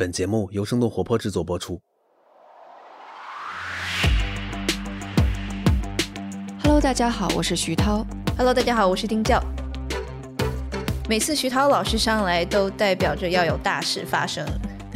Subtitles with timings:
[0.00, 1.78] 本节目由生动活泼制作播出。
[6.62, 8.06] Hello，大家好，我是徐涛。
[8.34, 9.38] Hello，大家好，我是丁教。
[11.06, 14.48] 每次徐涛老师上来，都代表着要有大事发生。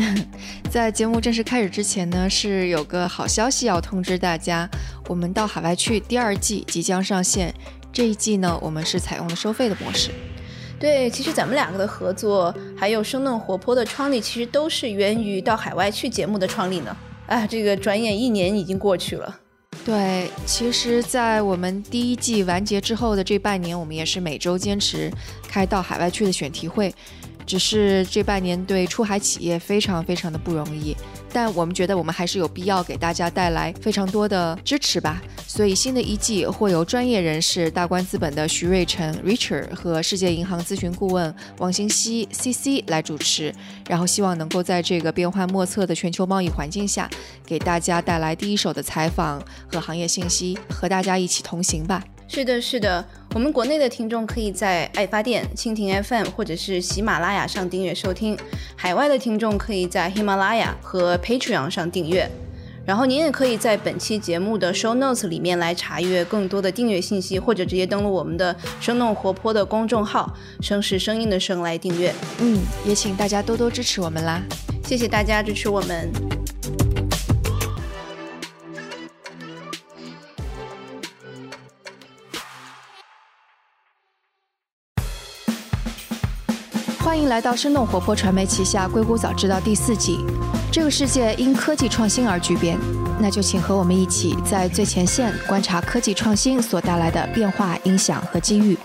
[0.72, 4.66] 在节目正式开始之前呢，是有个好消息要通知大家，
[5.06, 7.54] 我们到海外去第二季即将上线。
[7.92, 10.10] 这一季呢，我们是采用了收费的模式。
[10.84, 16.94] 对，其实咱们两个的合作，还有生动活泼的创立，其实都是源于到海外去节目的创立呢。
[17.26, 19.40] 啊，这个转眼一年已经过去了。
[19.82, 25.10] 对，其实，在我们第一季完结之后的这半年，我们也是每周坚持
[25.48, 26.94] 开到海外去的选题会。
[27.46, 30.94] 只是这半年对出海企业非常非常的不容易，
[31.34, 35.20] 但我们觉得我们还是有必要给大家带来非常多的支持吧。
[35.48, 43.52] 所以新的一季会由专业人士大观资本的徐瑞成 Richard 和世界银行咨询顾问王兴熙 CC 来主持，
[43.88, 47.10] 然后希望能够在这个变幻莫测的全球贸易环境下，
[47.44, 52.04] 给大家带来第一手的采访和行业信息，和大家一起同行吧。
[52.26, 58.36] 是的，是的，我们国内的听众可以在爱发电、蜻蜓 FM 或者是喜马拉雅上订阅收听；
[58.76, 62.30] 海外的听众可以在喜马拉雅和 Patreon 上订阅。
[62.86, 72.14] 然后您也可以在本期节目的 Show Notes 里面来查阅更多的订阅信息，或者直接登录我们的生动活泼的公众号“声是声音的声”来订阅。
[72.38, 74.40] 嗯，也请大家多多支持我们啦！
[74.84, 76.33] 谢谢大家支持我们。
[87.24, 90.18] 迎来到生动活泼传媒旗下《硅谷早知道》第四季。
[90.70, 92.78] 这个世界因科技创新而巨变，
[93.18, 98.76] 那就请和我们一起在最前线观察科技创新所带来的变化、影响和机遇。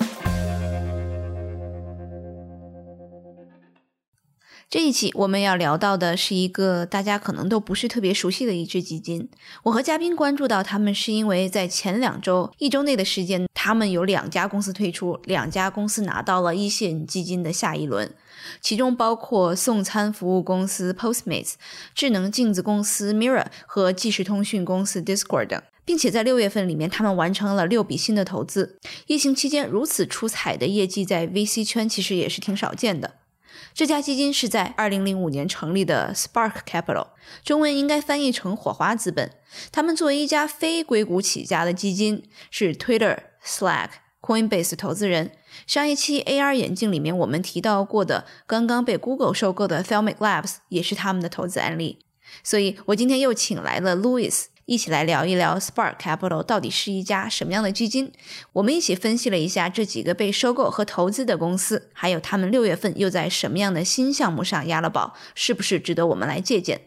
[4.69, 9.27] 这一期我们要聊到的是一个大家可能都不是特别熟悉的一支基金。
[9.63, 18.13] 我和嘉宾关注到他们，是因为在前两周、一周内的时间，他们有两家公司退出，两家公司拿到了一线基金的下一轮，
[18.61, 21.53] 其中包括送餐服务公司 Postmates、
[21.93, 25.61] 智能镜子公司 Mirror 和即时通讯公司 Discord 等。
[25.85, 28.77] 并且在六月份里面，他们完成了六笔新的投资。
[29.07, 33.15] 疫情期间如此出彩的业绩，在 VC 圈其实也是挺少见的。
[33.73, 37.07] 这家基金是在2005年成立的 Spark Capital，
[37.43, 39.31] 中文应该翻译成火花资本。
[39.71, 42.21] 他们作为一家非硅谷起家的基金，
[42.51, 43.89] 是 Twitter、Slack、
[44.29, 45.31] Coinbase 投资人。
[45.65, 51.97] 上一期 AR 眼镜里面我们提到过的，刚刚被 Google 收购的 Thelmic Labs 也是他们的投资案例。
[52.43, 54.45] 所以我今天又请来了 Louis。
[54.65, 58.11] 一起来聊一聊 Spark Capital 到底是一家什么样的基金？
[58.53, 66.81] 我们一起分析了一下这几个被收购和投资的公司，还有他们六月份又在什么样的新项目上押了宝，是不是值得我们来借鉴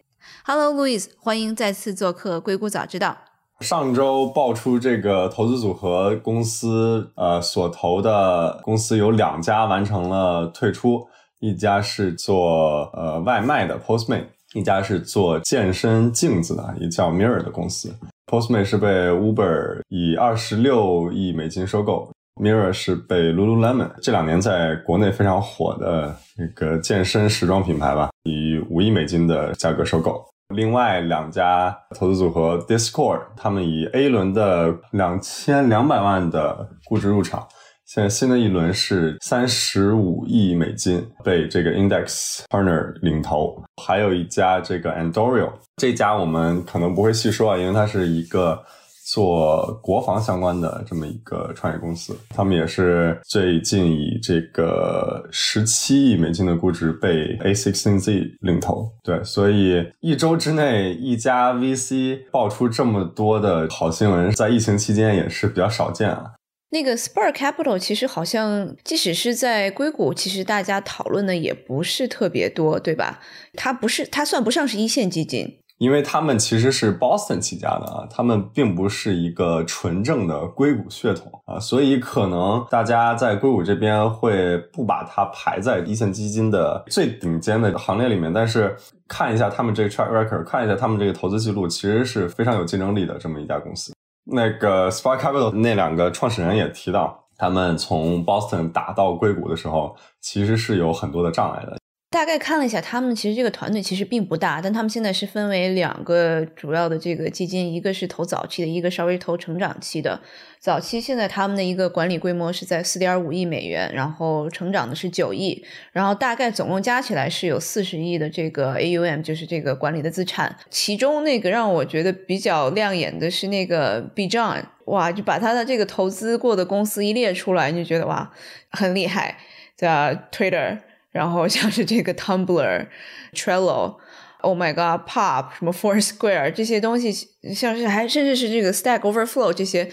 [0.45, 3.32] ？Hello, Louis，欢迎再次做客硅谷早知道。
[3.63, 11.07] 上周爆出这个投资组合公司，呃，所投的公司有两家完成了退出，
[11.39, 14.27] 一家是做呃外卖的 Postmate。
[14.55, 17.91] 一家是做健身镜子的，一叫 Mirror 的公司。
[18.31, 30.23] Postmate 是被 Uber 以二十六亿美金收购，Mirror 是被 Lululemon 这两年在国内非常火的那个健身时装品牌吧，以五亿美金的价格收购。
[30.55, 37.47] 另外两家投资组合 Discord，他们以 A 轮的两千两百万的估值入场。
[37.85, 48.63] 现在新的一轮是三十五亿美金，被这个 Index Partner 领投，还有一家这个 Andoril，这家我们可能不会细说啊，因为它是一个
[49.13, 58.91] 做国防相关的这么一个创业公司，他们也是最近以这个十七亿美金的估值被 A16Z 领投。
[59.03, 66.33] 对，所以一周之内一家 VC 爆出这么多的好新闻，在疫情期间也是比较少见啊。
[66.71, 73.21] 那个 Spark Capital 其实好像，即使是在硅谷，其实大家讨论的也不是特别多，对吧？
[73.53, 88.77] 它不是，它算不上是一线基金，因为他们其实是 Boston 起家的啊，他们并不是一个纯正的硅谷血统啊，所以可能大家在硅谷这边会不把它排在一线基金的最顶尖的行列里面，但是
[89.09, 93.93] 看一下他们这个 track record，看一下他们这个投资记录，其实是非常有竞争力的这么一家公司。
[94.25, 101.77] 那个 Spark Capital 那两个创始人也提到，他们从 Boston 打到硅谷的时候，其实是有很多的障碍的。
[102.13, 110.21] 大概看了一下，他们其实这个团队其实并不大，但他们现在是分为两个主要的这个基金，一个是投早期的，一个稍微投成长期的。
[110.61, 120.55] 早期现在他们的一个管理规模是在四点五亿美元，然后成长的是九亿，然后大概总共加起来是有四十亿的这个 AUM，就是这个管理的资产。
[120.69, 128.31] 其中那个让我觉得比较亮眼的是那个 B John，哇，就把他的这个投资过的公司一列出来，你就觉得哇，
[128.71, 129.39] 很厉害，
[129.75, 130.79] 叫 Twitter。
[131.13, 132.87] 然后像是这个 Tumblr、
[133.35, 133.97] Trello、
[134.41, 137.13] Oh my God、Pop、什么 Foursquare 这些东西，
[137.55, 139.89] 像是还甚至是这个 Stack Overflow 这些，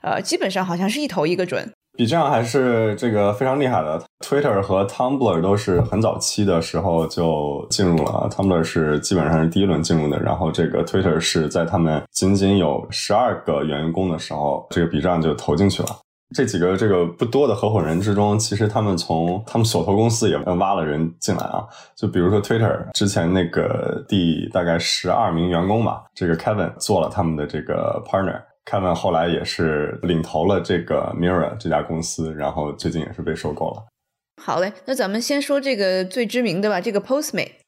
[0.00, 1.70] 呃，基本上好像是一头一个准。
[1.98, 4.02] 比这样还是这个非常厉害的。
[4.24, 15.88] Twitter 和 Tumblr 都是很早期的时候就进入了，Tumblr 是基本上是第一轮进入的，然后这个 Twitter 是在他们仅仅有十二个员工的时候，这个 B 站就投进去了。
[16.34, 21.66] 这几个这个不多的合伙人之中，其实他们从他们所投公司也挖了人进来啊。
[21.96, 28.40] 就比如说 Twitter 之前那个第大概十二名员工吧，这个 Kevin 做了他们的这个 partner。
[28.64, 33.84] Kevin 后来也是领投了这个 Mirror 这家公司，然后最近也是被收购了。
[34.40, 37.59] 好嘞，那咱们先说这个最知名的吧，这个 Postmate。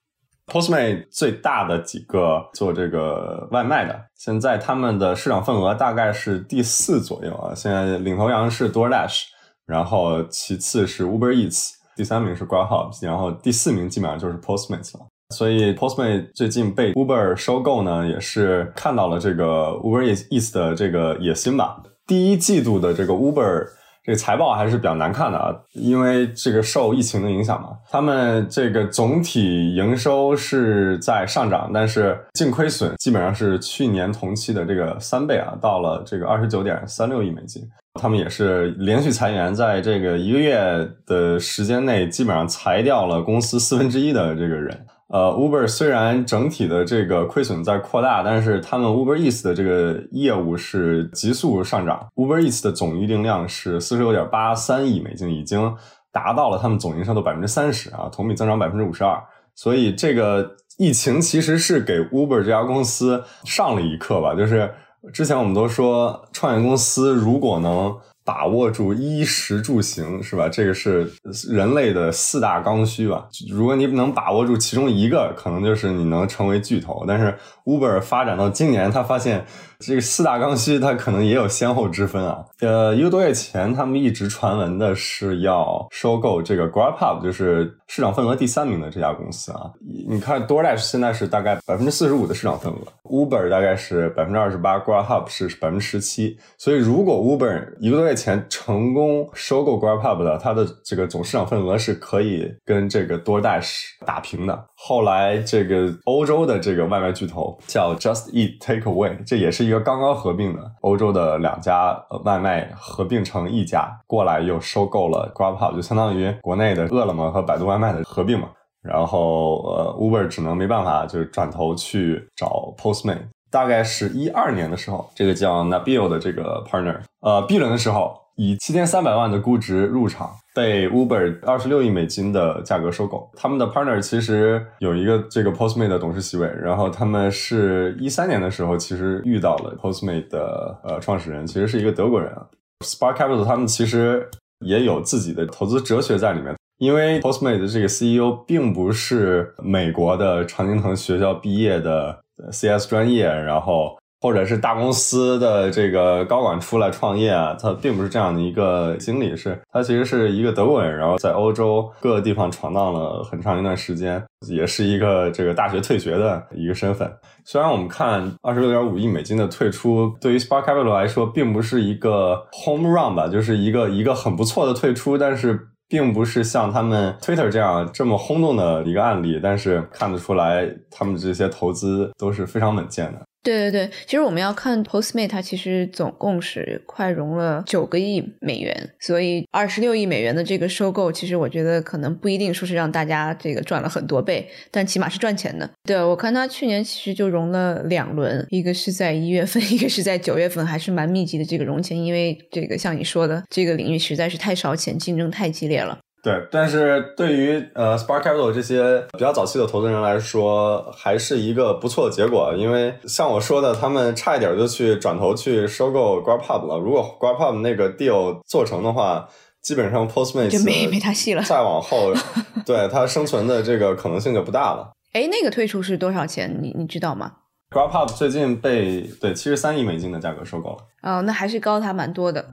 [0.53, 7.55] Postmate 最大的几个做这个外卖的，现在他们的市场份额大概是第四左右啊。
[7.55, 9.23] 现在领头羊是 DoorDash，
[9.65, 15.07] 然后其次是 Uber Eats，第三名是 Grubhub，然后第四名基本上就是 Postmate 了。
[15.35, 21.83] 所以 Postmate 最近被 Uber 收购呢，也是看到了这个 Uber Eats 的这个野心吧。
[22.07, 23.69] 第一季度的这个 Uber。
[24.05, 37.63] 这个财报还是比较难看的啊，因为这个受疫情的影响嘛，他们这个总体营收是在上涨，但是净亏损基本上是去年同期的这个三倍啊，到了这个二十九点三六亿美金。
[38.01, 44.87] 他们也是连续裁员，在这个一个月的时间内，基本上裁掉了公司四分之一的这个人。
[45.13, 52.09] 呃，Uber 虽然整体的这个亏损在扩大，但是他们 Uber Eats 的这个业务是急速上涨。
[52.15, 55.77] Uber Eats 的总预订量是四十六点八三亿美金，已经
[56.11, 59.23] 达到了他们总营收的百分之三十啊，同比增长百分之五十二。
[59.55, 64.35] 所以这个疫情其实是给 Uber 这家公司上了一课吧。
[64.35, 64.73] 就是
[65.13, 67.95] 之前我们都说，创业公司如果能。
[68.25, 70.49] 把握住衣食住行是吧？
[70.49, 71.11] 这个是
[71.49, 73.27] 人类的四大刚需吧。
[73.51, 77.05] 如果你能把握住其中一个，可能就是你能成为巨头。
[77.07, 79.45] 但是 Uber 发展到今年，他发现。
[79.85, 82.45] 这个四大刚需，它可能也有先后之分啊。
[82.61, 89.71] 呃，一个多月前，他们一直传闻的是要收购这个 GrabHub，就是市场份额第三名的这家公司啊。
[90.09, 96.39] 你看，DoorDash 现在是大概百分之四十五的市场份额，Uber 大概是百分之二十八，GrabHub 是百分之十七。
[96.57, 104.65] 所以，如果 Uber 一个多月前成功收购 GrabHub 的，它的这个总市场份额是可以跟这个 DoorDash 打平的。
[104.85, 109.71] 后来，这个欧洲的这个外卖巨头叫 Just Eat Takeaway，这也是一。
[109.71, 118.49] 个刚刚合并的欧洲的两家外卖合并成一家，过来又收购了 Grubhub，就相当于国内的饿了么和百度外卖的合并嘛。
[118.83, 123.21] 然后呃，Uber 只能没办法，就是转头去找 Postman。
[123.53, 128.21] 大概是一二年的时候，这个叫 Nabil 的这个 partner，呃，B 轮的时候。
[128.37, 133.31] 以七千三百万的估值入场，被 Uber 二十六亿美金的价格收购。
[133.35, 142.47] 他们的 partner 其实有一个这个 Postmate 的董事席位，然后他们是一三年的时候其实遇到了 Postmate 的呃创始人，其实是一个德国人啊。
[142.85, 144.29] Spark Capital 他们其实
[144.65, 152.19] 也有自己的投资哲学在里面，因为 Postmate 的这个 CEO 并不是美国的常青藤学校毕业的
[152.51, 153.97] CS 专业，然后。
[154.23, 167.13] 或者是大公司的这个高管出来创业啊，他并不是这样的一个经历，是他其实是一个德国人，然后在欧洲各个地方闯荡了很长一段时间，也是一个这个大学退学的一个身份。
[167.45, 183.21] 虽然我们看二十六点五亿美金的退出，对于 Spark Capital 来说并不是一个 home run 吧，就是一个一个很不错的退出，但是并不是像他们 Twitter 这样这么轰动的一个案例，但是看得出来他们这些投资都是非常稳健的。
[183.43, 195.69] 对对对，其实我们要看 Postmate，它其实总共是快融了九个亿美元，所以二十六亿美元的这个收购，其实我觉得可能不一定说是让大家这个赚了很多倍，但起码是赚钱的。
[195.85, 205.99] 对我看他去年其实就融了两轮，一个是在一月份，一个是在九月份，还是蛮密集的这个融钱，因为这个像你说的，这个领域实在是太烧钱，竞争太激烈了。
[206.23, 212.55] 对，但是对于呃 Spark Capital 这些比较早期的投资人来说，还是一个不错的结果。
[212.57, 216.79] 因为像我说的，他们差一点就去转头去收购 Grubhub 了。
[216.79, 219.29] 如果 Grubhub 那个 deal 做成的话，
[219.61, 221.43] 基本上 Postmates 就没没他戏了。
[221.43, 222.13] 再往后，
[222.65, 224.93] 对它生存的这个可能性就不大了。
[225.13, 226.57] 哎，那个退出是多少钱？
[226.63, 227.33] 你你知道吗
[227.71, 230.79] ？Grubhub 最近被对七十三亿美金的价格收购了。
[231.03, 232.45] 哦，那还是高它蛮多的。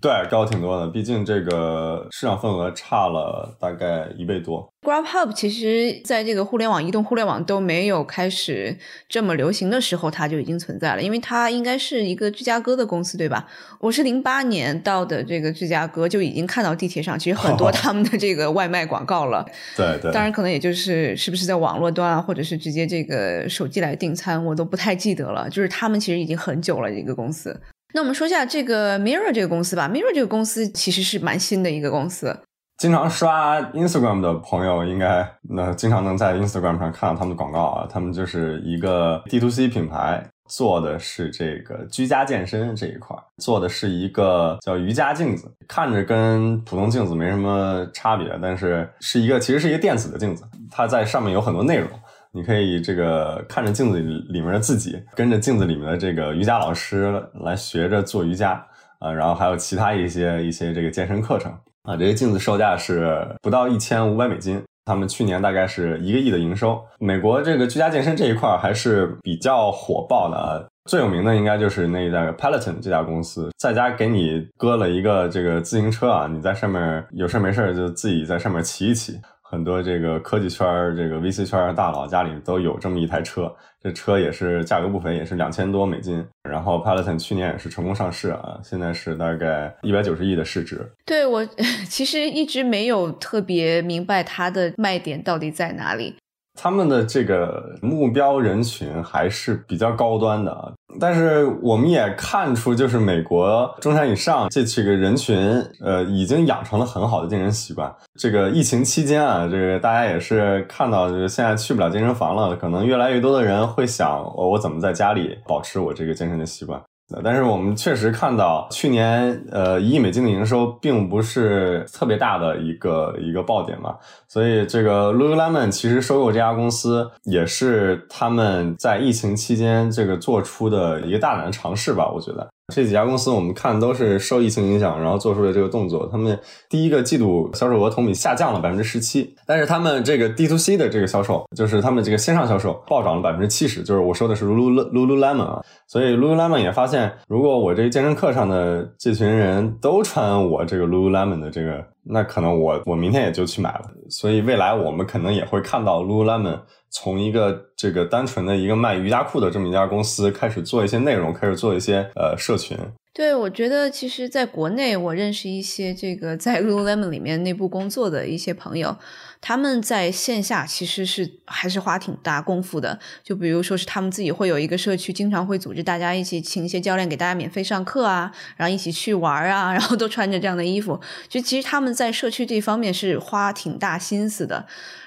[0.00, 4.68] 对，高挺多的，毕竟这个市场份额差了大概一倍多。
[4.82, 8.76] GrabHub 其实在这个互联网、移动互联网都没有开始
[9.08, 13.48] 这么流行的时候，它就已经存在了，因为它应该是一个芝加哥的公司，对吧？
[13.80, 19.44] 我是零八年到的这个芝加哥，就已经看到地铁上其实很多 他们的这个外卖广告了。
[19.76, 25.48] 对对，当然可能也就是是不是在网络端啊，或者是直接这个手机来订餐，我都不太记得了。
[25.48, 27.60] 就是他们其实已经很久了一个公司。
[27.96, 29.88] 那我们说一下这个 Mirror 这个公司吧。
[29.88, 32.38] Mirror 这个公司其实是蛮新的一个公司。
[32.76, 37.88] 经常刷 Instagram 的朋友应该那经常能在 Instagram 上看到他们的广告啊。
[37.90, 51.88] 他们就是一个 D to C 品牌，做的是这个居家健身这一块，做的是一个叫瑜伽镜子，看着跟普通镜子没什么差别，但是是一个其实是一个电子的镜子，它在上面有很多内容。
[52.36, 58.62] 你可以这个看着镜子里面的自己，跟着镜子里面的这个瑜伽老师来学着做瑜伽
[58.98, 61.50] 啊，然后还有其他一些一些这个健身课程
[61.84, 61.96] 啊。
[61.96, 66.78] 这些镜子售价是不到一千五百美金，他们去年大概是一个亿的营收。
[67.00, 79.18] 美国这个居家健身这一块还是比较火爆的啊，最有名的应该就是那一家 Peloton 这家公司，在家给你搁了一个这个自行车啊，你在上面有事没事就自己在上面骑一骑。
[79.48, 86.24] 很多这个科技圈儿、这个 VC 圈儿大佬家里都有这么一台车，这车也是价格不菲，也是两千多美金。
[86.42, 90.90] 然后 Peloton 去年也是成功上市啊，现在是大概一百九十亿的市值。
[91.04, 91.46] 对我
[91.88, 96.16] 其实一直没有特别明白它的卖点到底在哪里。
[96.58, 105.36] 他们的这个目标人群还是比较高端的，但是我们也看出，就是美国中产以上这几个人群，
[105.80, 107.94] 呃，已经养成了很好的健身习惯。
[108.18, 116.80] 这个疫情期间啊，这个大家也是看到，就是现在去不了健身房了，可能越来越多的人会想，我我怎么在家里保持我这个健身的习惯。
[117.22, 123.94] 但是我们确实看到，去年呃一亿美金的营收并不是特别大的一个一个爆点嘛，
[124.26, 132.48] 所以这个 Lululemon 其实收购这家公司也是他们在疫情期间这个做出的一个大胆的尝试吧，我觉得。
[132.74, 136.08] 这几家公司我们看都是受疫情影响，然后做出了这个动作。
[136.10, 136.36] 他们
[136.68, 143.84] 第一个季度销售额同比下降了百分之十七，但是他们这个 D to C 的这个销售，就是他们这个线上销售暴涨了百分之七十。
[143.84, 153.82] 就是我说的是 Lulu Lululemon 啊，所以 Lululemon 也发现，如果我这个健身课上的这群人都穿我这个 Lululemon 的这个，那可能我我明天也就去买了。
[154.10, 156.58] 所以未来我们可能也会看到 Lululemon。
[156.98, 162.74] 从一个这个单纯的一个卖瑜伽裤的这么一家公司开始做一些内容，开始做一些呃社群。
[163.12, 168.96] 对，我觉得其实在国内，我认识一些这个在 Lululemon 里面内部工作的一些朋友，
[169.42, 172.98] 他们在线下其实是还是花挺大功夫的。
[173.22, 180.98] 就比如说是他们自己会有一个社区，经常会组织大家一起请一些教练给大家免费上课啊，然后一起去玩啊，然后都穿着这样的衣服。
[181.28, 184.66] 就其实他们在社区这方面是花挺大心思的。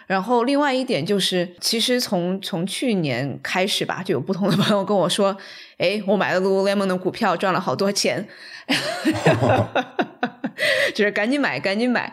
[0.09, 5.37] 然后另外一点就是，其实从从去年开始吧，就有不同的朋友跟我说
[5.77, 8.27] ：“哎，我买了 Lululemon 的股票，赚了好多钱。”
[8.65, 9.95] 哈哈哈
[10.95, 12.11] 就是赶紧买，赶紧买！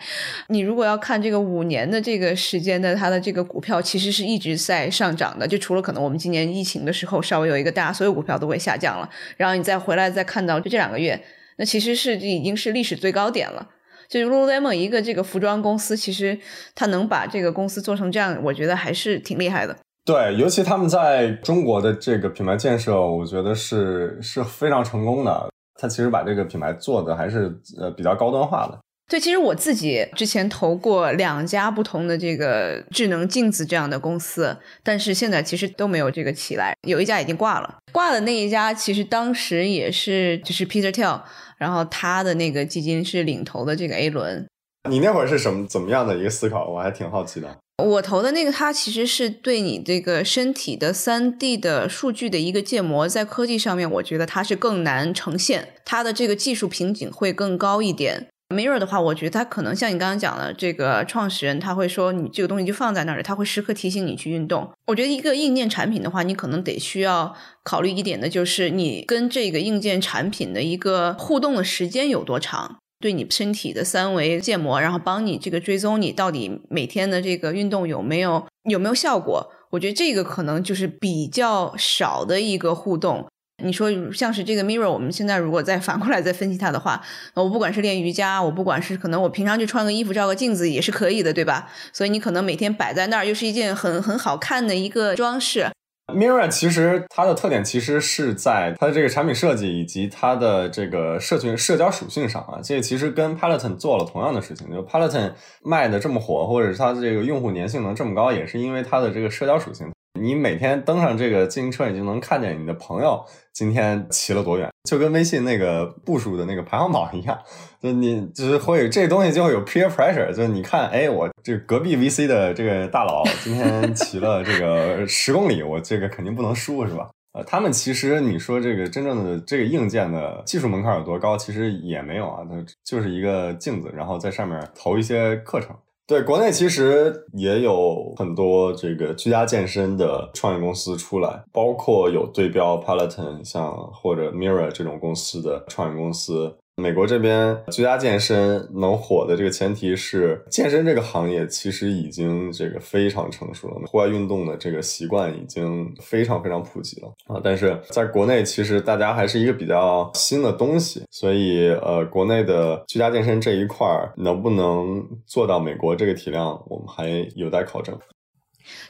[0.49, 5.49] 你如果要看这个五年的这个时间的它的这个股票，其实是一直在上涨的。
[5.49, 11.19] 就除了可能我们今年疫情的时候稍微有一个大所有股票都会下降了，然后你再回来再看到就这两个月，
[11.57, 13.71] 那其实是已经是历史最高点了。
[14.09, 16.39] 就是 Lululemon 一个这个服装公司，其实
[16.75, 19.77] 它能把这个公司做成这样，我觉得还是挺厉害的。
[20.05, 25.49] 对，尤其他们在中国的这个品牌建设，我觉得是是非常成功的。
[25.79, 28.79] 他其实把这个品牌做的还是呃比较高端化的。
[29.09, 36.75] 对，其实我自己之前投过两家不同的这个智能镜子这样的公司，但是现在其实都没有这个起来。
[36.87, 41.23] 有一家已经挂了，挂的那一家其实当时也是就是 Peter Thiel。
[41.59, 44.47] 然后他的那个基金是领投的这个 A 轮，
[44.91, 46.69] 你那会儿是什么怎么样的一个思考？
[46.69, 47.57] 我还挺好奇的。
[47.83, 58.27] 我投的那个，它其实是对你这个身体的三 D 的数据的一个建模，在科技上面，我觉得它是更难呈现，它的这个技术瓶颈会更高一点。
[58.49, 64.71] Mirror 的话，我觉得它可能像你刚刚讲的，这个创始人他会说，你这个东西就放在那里，他会时刻提醒你去运动。
[64.87, 67.35] 我觉得一个硬件产品的话，你可能得需要
[67.65, 79.51] 考虑一点的就是，你跟这个硬件产品的一个互动的时间有多长，对你身体的三维建模，然后帮你这个追踪你到底每天的这个运动有没有有没有效果。
[79.71, 83.27] 我觉得这个可能就是比较少的一个互动。
[83.65, 87.03] 你说像是这个 Mirror，我们现在如果再反过来再分析它的话，
[87.35, 91.69] 我不管是练瑜伽，我不管是可能我平常就穿个衣服照个镜子也是可以的，对吧？
[91.93, 95.69] 所以你可能每天摆在那儿，又是一件很很好看的一个装饰。
[96.15, 104.71] Mirror 其实它的特点其实是在它的这个产品设计以及它的这个社群社交属性上啊，这其实跟 Peloton 做了同样的事情。
[104.71, 105.33] 就 Peloton
[105.65, 109.91] 卖的这么火，或者是它的这个用户粘性能这么高，也是因为它的这个社交属性。
[110.17, 117.39] 你每天登上这个自行车，你就能看见你的朋友今天骑了多远，就跟微信那个步数的那个排行榜一样。
[117.81, 127.09] 就你就是会这东西就会有 peer pressure，就是你看，哎，我这隔壁 VC 的这个大佬今天骑了这个十公里，我这个肯定不能输，是吧？
[127.33, 135.77] 呃，他们其实你说这个真正的这个硬件的技术门槛有多高，其实也没有啊，它就是一个镜子，然后在上面投一些课程。
[136.07, 146.57] 对，国内其实也有很多这个居家健身的创业公司出来，包括有对标 Peloton 像或者 Mirror 这种公司的创业公司。
[146.79, 157.41] 美国这边居家健身能火的这个前提是，健身这个行业其实已经这个非常成熟了，户外运动的这个习惯已经非常非常普及了啊。
[157.43, 167.99] 但是在国内，其实大家还是一个比较新的东西，所以呃，国内的居家健身这一块儿能不能做到美国这个体量，我们还有待考证。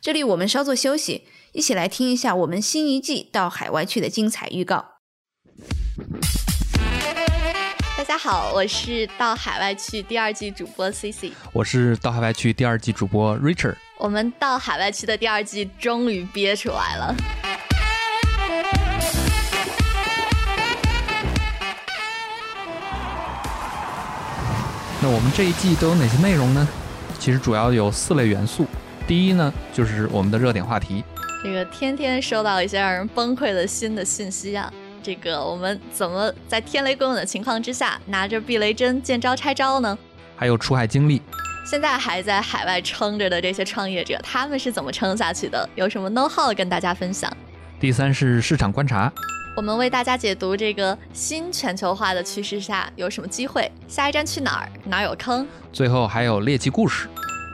[0.00, 4.96] 这里我们稍作休息，一起来听一下我们新一季到海外去的精彩预告。
[8.08, 13.74] 大家好，我是到海外去第二季主播 C C，我是到海外去第二季主播 Richard。
[13.98, 17.16] 我们到海外去的第二季终于憋出来了。
[25.02, 26.68] 那我们这一季都有哪些内容呢？
[27.18, 28.66] 其实主要有四类元素。
[29.04, 31.02] 第一呢，就是我们的热点话题。
[31.42, 34.72] 这个天天收到一些让人崩溃的新的信息啊。
[35.06, 39.96] 这个我们怎么在天雷滚滚的情况之下，拿着避雷针见招拆招呢？
[40.34, 41.22] 还有出海经历，
[41.64, 45.70] 现在还在海外撑着的这些创业者，他们是怎么撑下去的？
[45.76, 47.32] 有什么 know how 跟大家分享？
[47.78, 49.12] 第三是市场观察，
[49.56, 55.46] 我们为大家解读这个新全球化的趋势下有什么机会，下一站去哪儿，哪儿有坑？
[55.72, 57.06] 最后还有猎奇故事，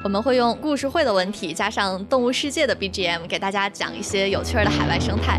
[0.02, 5.38] 我们会用故事会的文体加上动物世界的 BGM，给大家讲一些有趣的海外生态。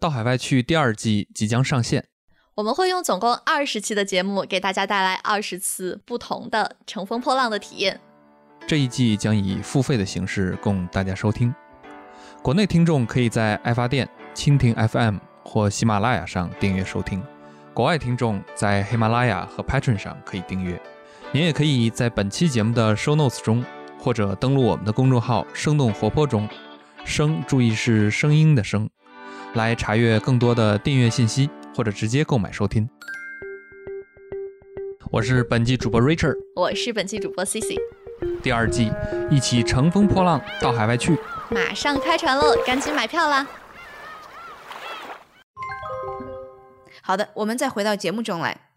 [0.00, 2.06] 到海外去第二季即将上线，
[2.54, 8.00] 我们会用总共二十期的节目给大家带来二十次不同的乘风破浪的体验。
[8.66, 11.54] 这一季将以付费的形式供大家收听，
[12.42, 17.22] 国内听众可以在爱发电、蜻蜓 FM 或喜马拉雅上订阅收听，
[17.74, 20.80] 国外听众在喜马拉雅和 Patreon 上可以订阅。
[21.30, 23.62] 您也可以在本期节目的 Show Notes 中，
[23.98, 26.48] 或者登录我们的公众号“生动活泼”中，
[27.04, 28.88] 声注意是声音的声。
[29.54, 32.88] 来查阅更多的订阅信息，或者直接购买收听。
[35.10, 37.76] 我是本季主播 Richard，我是本季主播 Cici。
[38.42, 38.92] 第二季，
[39.28, 41.18] 一起乘风破浪到海外去，
[41.50, 43.44] 马上开船喽，赶紧买票啦！
[47.02, 48.69] 好的，我们再回到节目中来。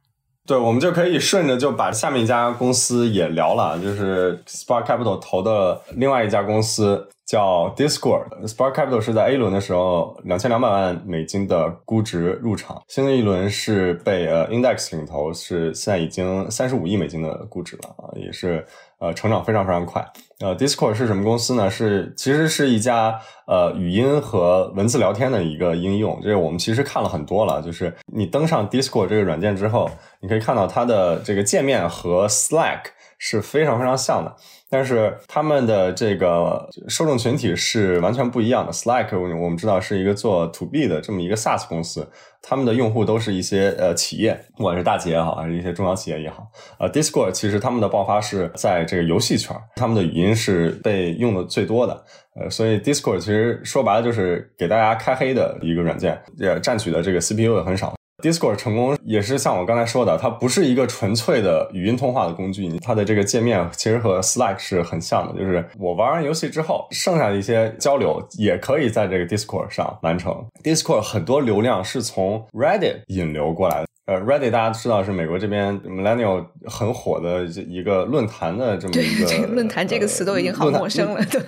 [0.46, 7.08] 对，我们就可以顺着就把下面一家公司也聊了，就是 Spark Capital 投的另外一家公司。
[7.26, 18.64] 叫 Discord，Spark Capital 是在 A 轮的时候两千两百万美金的估值入场，新的一轮是被呃 Index 领投，是现在已经三十五亿美金的估值了啊，也是
[19.04, 20.02] 呃成长非常非常快。
[20.40, 21.70] 呃，Discord 是什么公司呢？
[21.70, 26.18] 是其实是一家呃语音和文字聊天的一个应用。
[26.24, 32.84] 这个我们其实看了很多了，就是你登上 Discord 这个软件之后，你可以看到它的这个界面和 Slack
[33.18, 34.34] 是非常非常像的。
[34.74, 38.72] 但是他们的这个受众群体是完全不一样的。
[38.74, 42.10] Slack 我们知道是一个做 To B 的这么一个 SaaS 公司，
[42.42, 46.48] 他们的用户都是一些呃企业，不管是大企业也好，还是一些中小企业也好。
[46.80, 52.04] 呃，Discord 其实他们的爆发是在这个游戏圈，他们的语音是被用的最多的。
[52.42, 57.94] 呃，所以 Discord 其实说白了就是给大家开黑的一个软件，也占取的这个 CPU 也很少。
[58.24, 70.34] Discord 成功也是像我刚才说的，它不是一个纯粹的语音通话的工具，它的这个界面其实和 Slack 是很像的，就是我玩完游戏之后，剩下的一些交流也可以在这个 Discord 上完成。
[70.64, 79.26] Discord 很多流量是从 Reddit 引流过来的，呃，Reddit 大家知道是美国这边 Millennial 很火的一个论坛的这么一个。
[79.26, 81.42] 这个论坛这个词都已经好陌生了，对。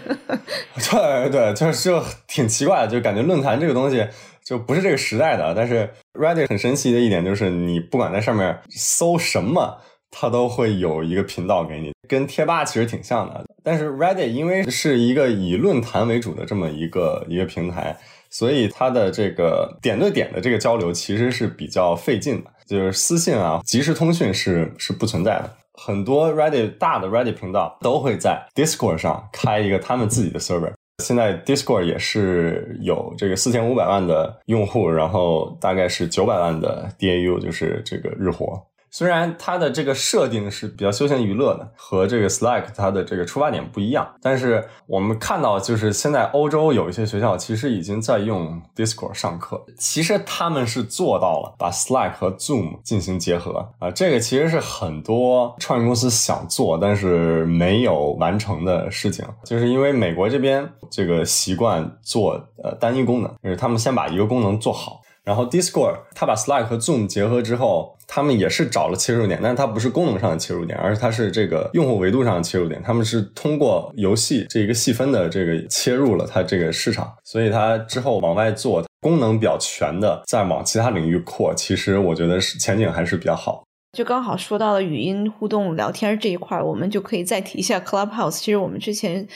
[0.91, 4.05] 对对，就是就挺奇怪的，就感觉论坛这个东西。
[4.45, 9.75] 就不是这个时代的，但是 Reddit 很神奇的一点就是，你不管在上面搜什么，
[10.11, 13.43] 它都会有一个频道给你，跟贴吧其实挺像的。
[13.63, 17.97] 但是 Reddit 因为是一个以论坛为主的这么一个一个平台，
[18.29, 25.51] 所以它的这个点对点的这个交流其实是比较费劲的，就是私信啊、即时通讯是是不存在的。
[25.73, 30.71] 很多 Reddit 大的 Reddit 频道都会在 Discord 上开一个他们自己的 server。
[31.03, 38.61] 现在 Discord 也是有这个四千五百万的用户，然后大概是九百万的 DAU，就是这个日活。
[38.97, 65.01] 虽然它的这个设定是比较休闲娱乐的，和这个 Slack 它的这个出发点不一样，但是我们看到就是现在欧洲有一些学校其实已经在用 Discord 上课，其实他们是做到了把 Slack 和 Zoom 进行结合啊，这个其实是很多创业公司想做但是没有完成的事情，就是因为美国这边这个习惯做呃单一功能，就是他们先把一个功能做好。
[65.25, 72.79] 然后 Discord 它把 Slack 和 Zoom 结合之后，他们也是找了切入点，但是它不是功能上的切入点，而是它是这个用户维度上的切入点。
[72.83, 83.63] 他们是通过游戏这一个细分的这个切入了它这个市场，所以它之后往外做功能比较全的，再往其他领域扩，其实我觉得是前景还是比较好。
[83.97, 88.37] 就刚好说到了语音互动聊天这一块，我们就可以再提一下 Clubhouse。
[88.37, 89.27] 其实我们之前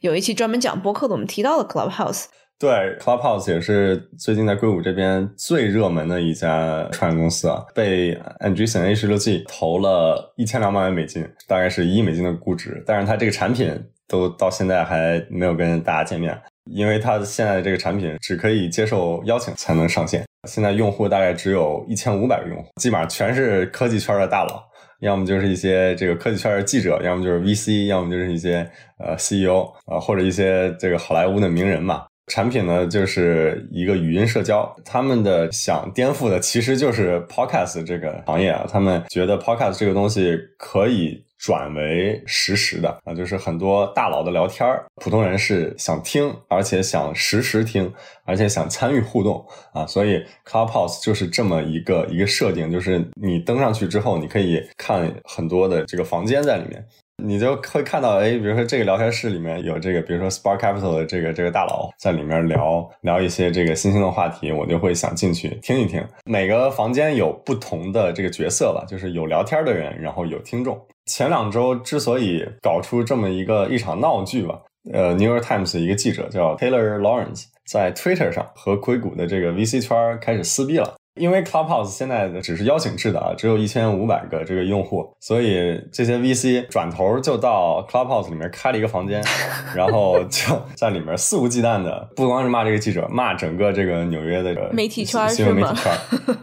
[0.00, 2.26] 有一期专门讲播客的，我们提到了 Clubhouse。
[2.60, 2.68] 对
[2.98, 12.82] ，Clubhouse 也是最近在硅谷这边最热门的一家创业公司啊，被 Andreessen A 十六 G 投了一千两百万美金，大概是一亿美金的估值。
[12.84, 13.72] 但是它这个产品
[14.08, 20.24] 都到现在还没有跟大家见面，因为它现在这个产品只可以接受邀请才能上线。
[20.48, 24.60] 现在用户大概只有一千五百个用户，基本上全是科技圈的大佬，
[24.98, 28.68] 要么就是一些这个科技圈的记者，要么就是 VC，要么就是一些
[28.98, 32.04] 呃 CEO 啊，或者一些这个好莱坞的名人嘛。
[32.28, 34.74] 产品呢，就是一个语音社交。
[34.84, 38.66] 他们的想颠覆的其实就是 Podcast 这个行业啊。
[38.70, 47.92] 他们觉得 Podcast 这个东西可以转为实时的啊，就是很多大佬的聊天儿，普通人是想听，而且想实时听，
[48.24, 49.86] 而且想参与互动啊。
[49.86, 56.84] 所以 Clubhouse 就是这么一个一个设定，就是你登上去之后，你可以看很多的这个房间在里面。
[57.22, 66.02] 你就会看到，哎，比如说这个聊天室里面有这个，比如说 Spark Capital 的这个这个大佬在里面聊聊一些这个新兴的话题，我就会想进去听一听。
[66.24, 70.80] 每个房间有不同的这个角色吧，就是有聊天的人，然后有听众。
[71.06, 74.60] 前两周之所以搞出这么一个一场闹剧吧，
[74.92, 80.94] 呃，New York Times 一个记者叫 Taylor Lawrence 在 Twitter 上和硅谷的这个 VC 圈开始撕逼了。
[81.18, 89.22] 因为 Clubhouse 现在只是邀请制的啊，只有一千五百个这个用户，所以这些 VC 转头就到 Clubhouse 里面开了一个房间，
[89.74, 95.92] 然后就在里面肆无忌惮的，不光是骂这个记者，骂整个这个纽约的媒体圈新闻媒体圈，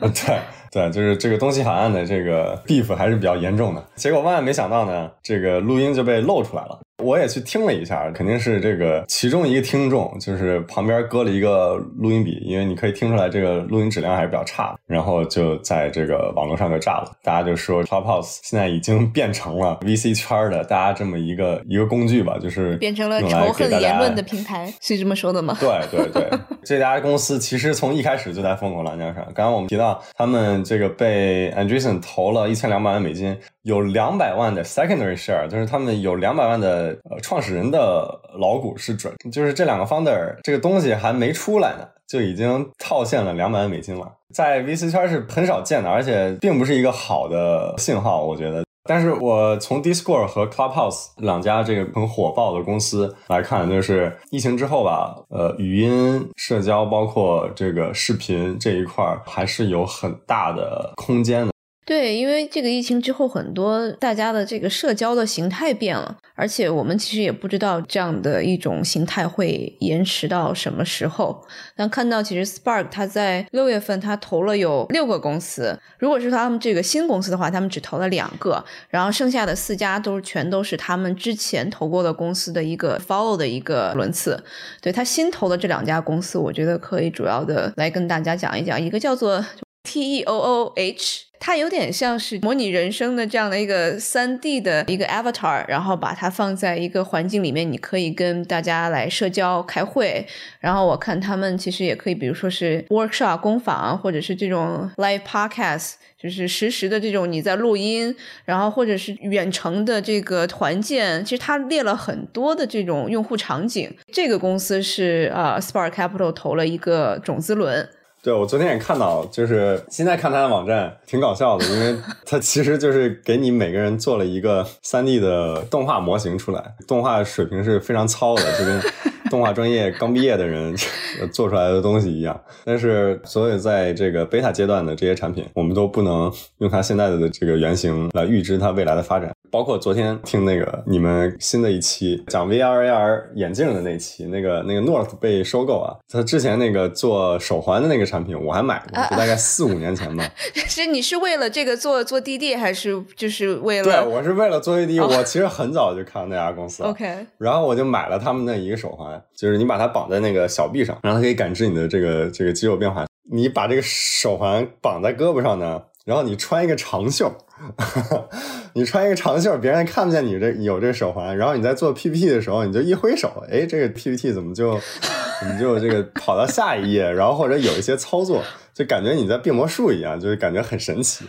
[0.14, 0.40] 对
[0.72, 3.82] 对，就是这个东西海岸的这个 beef 还是比较严重的。
[3.96, 6.80] 结果万万没想到呢，这个录音就被露出来了。
[7.04, 14.76] 我也去听了一下，肯定是这个其中一个听众，就是旁边搁了一个录音笔，因为你可以听出来这个录音质量还是比较差。
[14.88, 25.58] 然后就在这个网络上就炸了，大家就说 Clubhouse 现在已经变成了 VC 圈的大家这么一个一个工具吧，就是变成了仇恨言论的平台，是这么说的吗？
[25.60, 26.30] 对对对，
[26.64, 29.24] 这家公司其实从一开始就在风口浪尖上。
[29.34, 33.38] 刚刚我们提到他们这个被 Andreessen 投了一千两百万美金。
[33.66, 48.64] 有两百万的 secondary share，就是他们有两百万的呃创始人的老股是准，就是这两个 founder 这个东西还没出来呢，就已经套现了两百万美金了，在 VC 圈是很少见的，而且并不是一个好的信号，我觉得。
[48.88, 61.55] 但是我从 Discord 和 Clubhouse 两家这个很火爆的公司来看，就是疫情之后吧，呃，语音社交包括这个视频这一块还是有很大的空间的。
[61.86, 71.46] 对，因为这个疫情之后，很多大家的这个社交的形态变了，而且我们其实也不知道这样的一种形态会延迟到什么时候。
[71.76, 84.44] 但看到其实 Spark 它在六月份它投了有六个公司，如果是他们这个新公司的话，他们只投了两个，然后剩下的四家都全都是他们之前投过的公司的一个 follow 的一个轮次。
[84.82, 89.46] 对他新投的这两家公司，我觉得可以主要的来跟大家讲一讲，一个叫做
[89.84, 91.26] T E O O H。
[91.46, 100.26] 它有点像是模拟人生的这样的一个三 D 的一个 avatar，然后把它放在一个环境里面，你可以跟大家来社交、开会。
[100.60, 111.24] 然后我看他们其实也可以，比如说是 workshop 工坊，或者是这种 live podcast，就是实时的这种你在录音，然后或者是远程的这个团建。
[111.24, 113.96] 其实它列了很多的这种用户场景。
[114.12, 117.88] 这个公司是啊，Spark Capital 投了一个种子轮。
[118.26, 128.82] 对，我昨天也看到，就是现在看他的网站挺搞笑的，因为 他其实就是给你每个人做了一个三 D 的动画模型出来，动画水平是非常糙的，就跟
[129.30, 130.76] 动画专业刚毕业的人
[131.32, 132.36] 做出来的东西一样。
[132.64, 139.32] 但是，所有在这个 beta 阶段的这些产品，我们都不能用它现在的这个原型来预知它未来的发展。
[139.56, 150.30] 包括昨天听那个你们新的一期讲 VR AR 眼镜的那期，那个那个 North 被收购啊，他之前那个做手环的那个产品我还买过，就大概四五年前吧。
[150.68, 153.84] 是你是为了这个做做滴滴，还是就是为了？
[153.86, 155.00] 对，我是为了做滴滴。
[155.00, 163.06] 我其实很早就看到那家公司， OK，然后我就买了他们那一个手环，就是你把它绑在那个小臂上，然后它可以感知你的这个这个肌肉变化。
[163.32, 167.32] 你把这个手环绑在胳膊上呢，然后你穿一个长袖。
[168.74, 174.80] 你穿一个长袖，别人看不见你这有这手环，然后你在做 PPT 的时候，你就一挥手，哎，这个 PPT 怎么就
[175.40, 178.42] 怎么就这个跑到下一页，然后或者有一些操作。
[178.76, 181.24] 就感觉你在变魔术一样，就是感觉很神奇。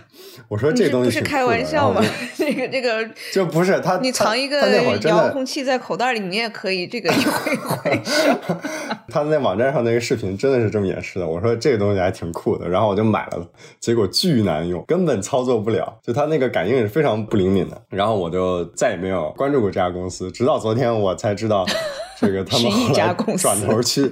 [0.49, 2.03] 我说这东西不是开玩笑吗？
[2.37, 4.69] 这个这个就不是他，你藏一个
[5.05, 8.37] 遥控器在口袋里，你也可以这个一挥挥手。
[9.09, 11.29] 他那网站上那个视频真的是这么演示的。
[11.29, 16.01] 我说这个东西还挺酷的，然后我就买了，结果巨难用，根本操作不了。
[16.03, 17.81] 就他那个感应是非常不灵敏的。
[17.90, 21.64] 然后我就再也没有关注过这家公司，直到昨天我才知道。
[22.18, 24.11] 这个他们后来转头去，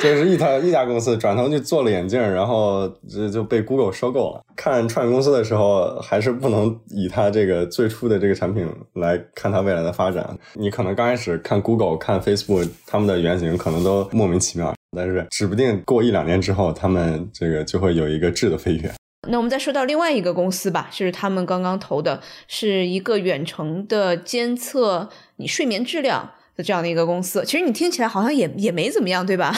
[0.00, 4.40] 这是一家一家公司 转头去做了眼镜，然后这就被 Google 收购了。
[4.56, 10.34] 看创业公司的时候，还是不能以它这个最初的这个产品来看它未来的发展。
[10.54, 18.90] 你可能刚开始看 Google、看 Facebook，他们的原型可能都莫名其妙，但是指不定过一两年之后，他们这个就会有一个质的飞跃。
[19.28, 26.32] 那我们再说到另外一个公司吧，就是他们刚刚投的是一个远程的监测你睡眠质量。
[26.54, 29.54] 的这样的一个公司，其实你听起来好像也也没怎么样，对吧？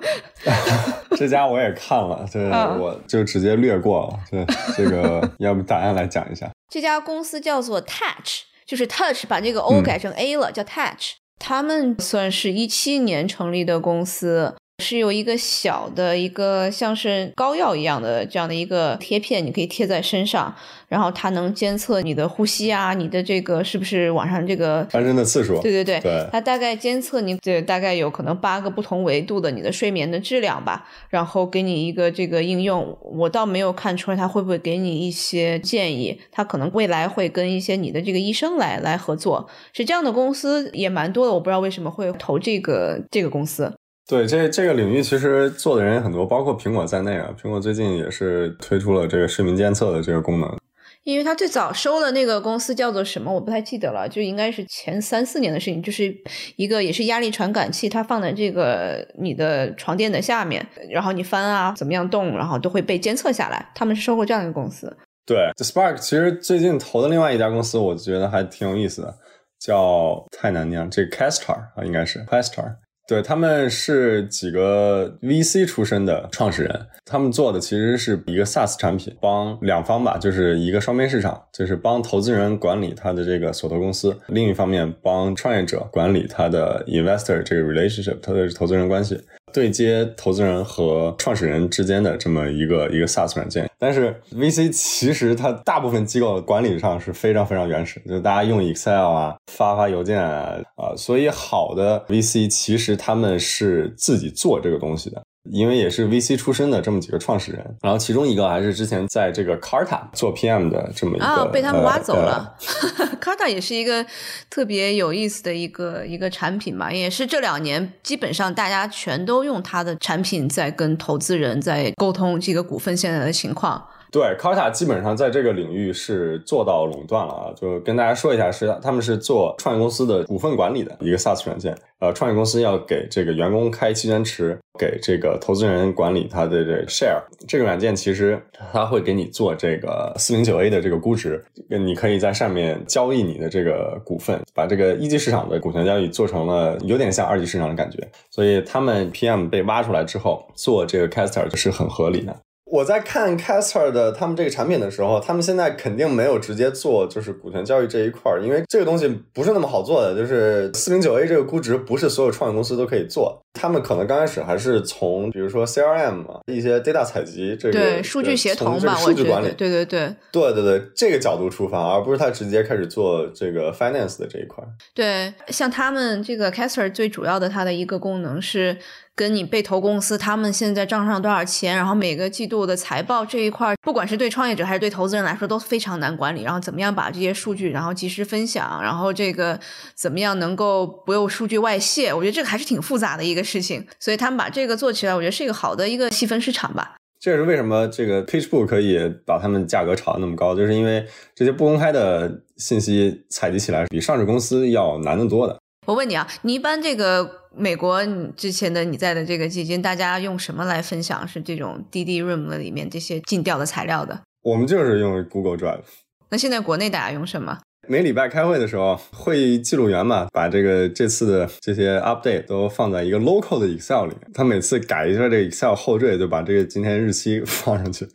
[1.18, 2.40] 这家我也看了，这
[2.78, 4.18] 我就直接略过了。
[4.30, 6.50] 这这个， 要不大家来讲一下？
[6.72, 11.16] 这家公司叫做 Touch，就是 Touch 把这个 O 改成 A 了，叫 Touch。
[11.38, 14.54] 他们算是一七年成立的公司。
[14.82, 20.54] 是有一个小的一个像是膏药一样的这样的一个贴片，你可以贴在身上，
[20.88, 25.60] 然后它能监测你的呼吸啊，你的这个是不是晚上这个翻身的次数？
[25.62, 32.98] 对对对，它大概监测你对大概有可能八个不同维度的你的睡眠的质量吧，然后给你一个这个应用。
[33.00, 39.48] 我倒没有看出来它会不会给你一些建议，它可能未来会跟一些你的这个医生来来合作。
[39.72, 43.72] 是这样的公司也蛮多的，我不知道为什么会投这个这个公司。
[44.06, 47.34] 对，这这个领域其实做的人也很多，包括苹果在内啊。
[47.42, 50.56] 苹果最近也是推出了这个睡眠监测的这个功能。
[51.04, 56.14] 因为它最早收的那个公司叫做什么，我不太记得了，就应该是前三四年的事情，就是
[56.56, 63.70] 一个也是压力传感器，它放在这个你的床垫的下面，然后你翻啊怎么样动，然后都会被监测下来。
[63.74, 64.94] 他们是收购这样一个公司。
[65.26, 69.14] 对，Spark 其实最近投的另外一家公司，我觉得还挺有意思的，
[69.58, 72.76] 叫太难念，这个 Castar 啊，应该是 Castar。
[73.06, 89.20] 对，他们是几个 VC 出身的创始人，他们做的其实是一个 SaaS 产品，帮两方吧，就是一个双边市场，就是帮投资人管理他的这个所投公司，另一方面帮创业者管理他的 investor 这个 relationship，特别是投资人关系。
[89.54, 105.22] 对接投资人和创始人之间的这么一个一个 SaaS 软件，但是 VC 其实它大部分机构的管理上是非常非常原始，就大家用 Excel 啊，发发邮件啊，啊，所以好的 VC 其实他们是自己做这个东西的。
[105.50, 112.56] 因为也是 VC 出身的这么几个创始人，然后其中一个还是之前在这个 Carta 做 PM 的这么一个，啊，被他们挖走了。
[113.20, 114.04] Carta 也是一个
[114.48, 123.86] 特别有意思的一个一个产品吧，也是这两年基本上大家全都用它的产品在跟投资人在沟通这个股份现在的情况。
[124.14, 127.52] 对，Carta 基本上在这个领域是做到垄断了啊！
[127.56, 131.76] 就跟大家说一下，是他们是做创业公司的股份管理的一个 SaaS 软件。
[131.98, 137.20] 呃，创业公司要给这个员工开期权池，给这个投资人管理他的这 share。
[137.48, 138.40] 这个软件其实
[138.72, 147.98] 它会给你做这个四零九 A 的这个估值，你可以在上面交易你的这个股份，把这个一级市场的股权交易做成了有点像二级市场的感觉。
[148.30, 152.36] 所以他们 PM 被挖出来之后，做这个 Caster 就是很合理的。
[152.74, 160.12] 我在看 Caster 的他们这个产品的时候，他们现在肯定没有直接做就是股权交易这一块儿，因为这个东西不是那么好做的。
[160.16, 174.64] 就是四零九 A 这个估值不是所有创业公司都可以做，他们可能刚开始还是从比如说 CRM 一些 data 采集这个对数据协同吧，数据管理，对对对对对对这个角度出发，而不是他直接开始做这个 finance 的这一块。
[174.92, 178.76] 对，像他们这个 Caster 最主要的它的一个功能是。
[179.16, 186.42] 跟你被投公司他们现在账上多少钱，然后每个季度的财报这一块，不管是对创业者还是对投资人来说都非常难管理。
[186.42, 189.58] 然后怎么样把这些数据然后及时分享，然后这个
[189.94, 192.12] 怎么样能够不用数据外泄？
[192.12, 193.86] 我觉得这个还是挺复杂的一个事情。
[194.00, 196.96] 所以他们把这个做起来，我觉得是一个好的一个细分市场吧。
[197.20, 205.56] 这也是为什么这个 PitchBook 可以把他们价格炒得那么高，就是因为这些不公开的信息采集起来比上市公司要难得多的。
[205.84, 211.26] 我问你啊，你一般这个美国你之前的你在的这个基金，大家用什么来分享？
[211.26, 214.20] 是这种 DD Room 里面这些尽调的材料的？
[214.42, 215.82] 我们就是用 Google Drive。
[216.30, 217.58] 那现在国内大家用什么？
[217.86, 224.30] 每礼拜开会的时候，会议记录员嘛，把这个这次的这些 update 都放在一个 local 的 Excel 里面。
[224.32, 228.08] 他每次改一下这个 Excel 后缀，就把这个今天日期 放上去，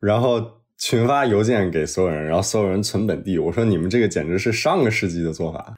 [0.00, 0.40] 然后
[0.84, 3.38] 群发邮件给所有人，然后所有人存本地。
[3.38, 5.74] 我说你们这个简直是上个世纪的做法，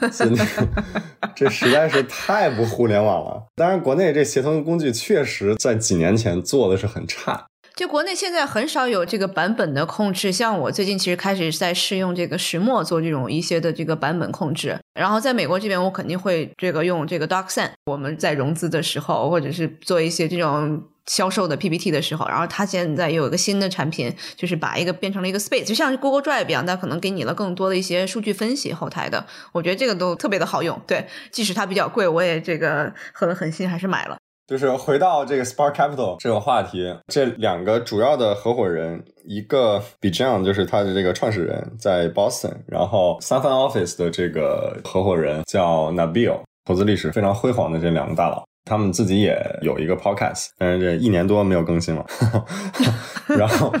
[1.36, 3.44] 这实在是太不互联网了。
[3.54, 7.44] 当然，国内这协同工具确实在几年前做的是很差。
[7.74, 14.78] 就国内现在很少有这个版本的控制，像我最近其实开始在试用这个石墨做这种一些的这个版本控制。
[14.98, 17.72] 然后在美国这边，我肯定会这个用这个 DocSend。
[17.84, 29.24] 我们在融资的时候，或者是做一些这种销售的 PPT 的时候，然后他现在有一个新的产品，就是把一个变成了一个 Space，就像 Google Drive 一样，它可能给你了更多的一些数据分析后台的。
[29.52, 30.80] 我觉得这个都特别的好用。
[30.86, 34.16] 对，即使它比较贵，我也这个狠了狠心还是买了。
[34.46, 48.44] 就是回到这个 Spark Capital 这个话题，这两个主要的合伙人，一个 Bijan 就是他的这个创始人，在 Boston，然后 safan Office 的这个合伙人叫 Nabil，投资历史非常辉煌的这两个大佬。
[48.66, 52.04] 他们自己也有一个 podcast，但是这一年多没有更新了。
[53.38, 53.72] 然后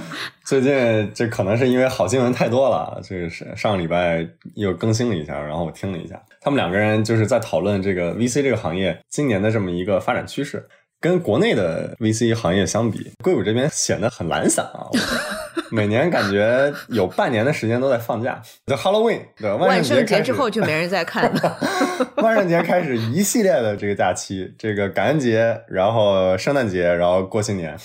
[0.44, 0.72] 最近
[1.12, 10.66] 这可能是因为好新闻太多了，这个是上个礼拜又更新了一下，然后我听了一下，他们两个人就是在讨论这个 VC 这个行业今年的这么一个发展趋势。
[11.00, 14.88] 跟国内的 VC 行业相比，硅谷这边显得很懒散啊。
[15.70, 21.58] 每年感觉有半年的时间都在放假，就 Halloween，对万圣节之后就没人再看了。
[22.22, 27.76] 万圣节开始一系列的这个假期，这个感恩节，然后圣诞节，然后过新年，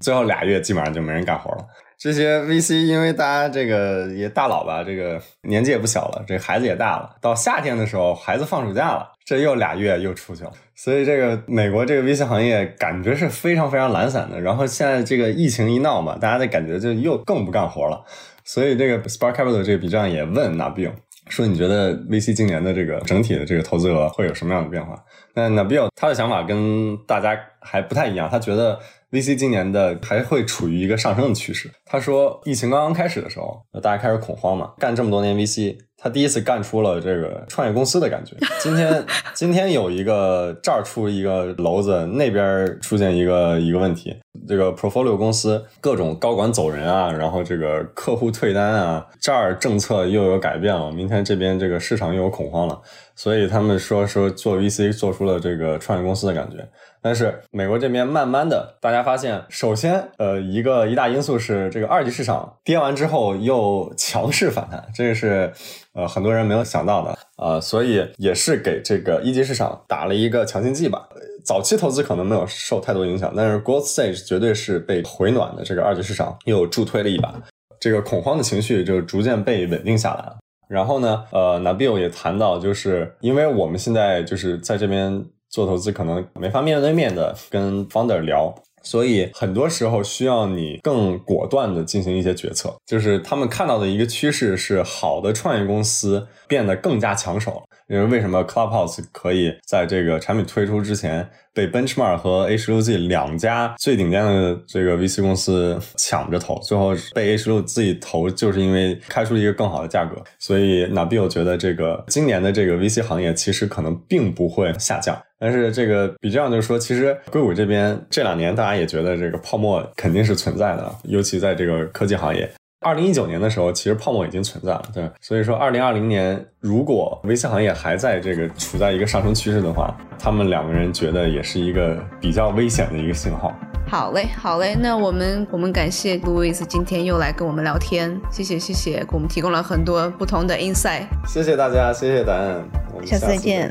[0.00, 1.66] 最后俩月基本上就没人干活了。
[1.98, 10.50] 这些 VC 因为大家这个也大佬吧，这个年纪也不小了，这孩子也大了，到夏天的时候孩子放暑假了，这又俩月又出去了。
[10.74, 14.40] 所以这个美国这个 VC 行业感觉是非常非常懒散的。
[14.40, 18.04] 然后现在这个疫情一闹嘛，大家的感觉就又更不干活了。
[18.42, 20.90] 所以这个 Spark Capital 这个笔账也问那 Bill
[21.28, 24.96] 说：“你觉得 VC 今年的这个整体的这个投资额会有什么样的变化？”
[25.34, 28.80] 那那 Bill 他的想法跟大家还不太一样，他觉得。
[29.10, 31.68] VC 今年的还会处于一个上升的趋势。
[31.84, 34.70] 他说，疫情刚刚开始的时候，大家开始恐慌嘛。
[34.78, 38.34] 干这么多年 VC，他第一次干出了这个创业公司的感觉。
[38.58, 44.16] 今天，今天有一个这儿出一个篓子，那边出现一个一个问题。
[44.48, 52.80] 这个 portfolio 公司各种高管走人啊，然后这个客户退单啊，这儿政策又有改变了，明天这边这个市场又有恐慌了。
[53.14, 56.66] 所以他们说说做 VC 做出了这个创业公司的感觉。
[57.02, 65.50] 但是美国这边慢慢的，大家发现，首先，呃，一个一大因素是这个二级市场跌完之后又强势反弹，这个是
[65.94, 71.08] 呃很多人没有想到的啊，所以也是给这个一级市场打了一个强心剂吧。
[71.42, 77.34] 早期投资可能没有受太多影响，但是 growth stage 绝对是被回暖的这个二级市场又助推了一把，
[77.80, 80.36] 这个恐慌的情绪就逐渐被稳定下来了。
[80.68, 85.24] 然后呢，呃，Nabil 也谈到，就是因为我们现在就是在这边。
[85.50, 92.74] 做投资可能没法面对面的跟 founder 聊，所以很多时候需要你更果断的进行一些决策。
[92.86, 97.62] 就是他们看到的一个趋势是，好的创业公司变得更加抢手。
[97.88, 110.22] 因为为什么 Clubhouse 可以在这个产品推出之前被 Benchmark 和 H6Z 两家最顶尖的这个 VC 公司抢着投，最后被 H6 自己投，就是因为开出了一个更好的价格。
[110.38, 115.20] 所以 Nabil 觉得这个今年的这个 VC 行业其实可能并不会下降。
[115.40, 122.48] 但是这个比这样就是说，其实硅谷这边这两年大家也觉得这个泡沫肯定是存在的，尤其在这个科技行业。
[122.82, 125.10] 二零一九年的时候，其实泡沫已经存在了，对。
[125.20, 133.54] 所以说，二零二零年如果 VC 行业还在这个处在一个上升趋势的话，他们两个人觉得也是一个比较危险的一个信号。
[133.86, 141.06] 好嘞，好嘞，那我们我们感谢 Louis 今天又来跟我们聊天，谢谢谢谢，给我们提供了很多不同的 insight。
[141.26, 142.62] 谢谢大家，谢谢答案，
[142.94, 143.70] 我们下次再见。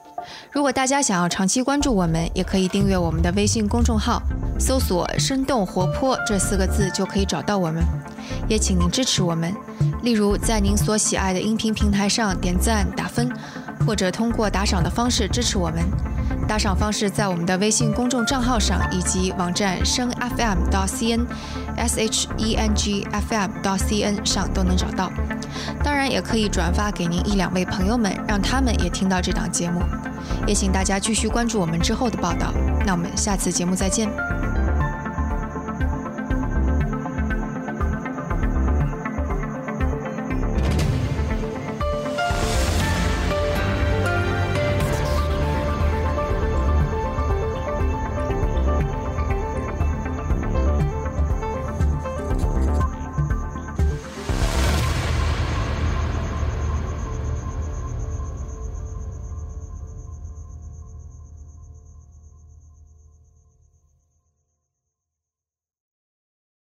[0.51, 4.21] 如果大家想要长期关注我们，也可以订阅我们的微信公众号，
[4.59, 7.83] 搜索“生动活泼”这四个字就可以找到我们。
[8.47, 9.53] 也请您支持我们，
[10.03, 13.29] 例如在您所喜爱的音频平台上点赞打分，
[13.85, 15.83] 或者通过打赏的方式支持我们。
[16.51, 21.25] 打赏方式在我们的微信公众账号上以及网站声 FM 到 cn
[21.77, 25.09] s h e n g f m 到 cn 上都能找到。
[25.81, 29.81] 当然，也可以转发给您一两位朋友们，让他们也听到这档节目。
[30.45, 32.51] 也请大家继续关注我们之后的报道。
[32.85, 34.09] 那我们下次节目再见。